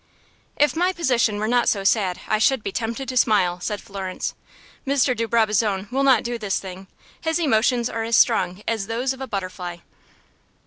"If 0.57 0.75
my 0.75 0.93
position 0.93 1.37
were 1.37 1.47
not 1.47 1.69
so 1.69 1.83
sad, 1.83 2.21
I 2.27 2.39
should 2.39 2.63
be 2.63 2.71
tempted 2.71 3.07
to 3.07 3.15
smile," 3.15 3.59
said 3.59 3.79
Florence. 3.79 4.33
"Mr. 4.87 5.15
de 5.15 5.27
Brabazon 5.27 5.87
will 5.91 6.01
not 6.01 6.23
do 6.23 6.39
this 6.39 6.57
thing. 6.59 6.87
His 7.21 7.37
emotions 7.37 7.87
are 7.87 8.01
as 8.01 8.15
strong 8.17 8.63
as 8.67 8.87
those 8.87 9.13
of 9.13 9.21
a 9.21 9.27
butterfly." 9.27 9.77